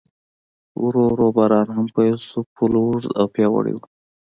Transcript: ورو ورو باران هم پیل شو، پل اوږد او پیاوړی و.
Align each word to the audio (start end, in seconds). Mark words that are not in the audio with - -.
ورو 0.83 1.03
ورو 1.11 1.27
باران 1.35 1.67
هم 1.75 1.87
پیل 1.95 2.17
شو، 2.27 2.39
پل 2.55 2.73
اوږد 2.81 3.11
او 3.19 3.25
پیاوړی 3.33 3.73
و. 3.75 3.81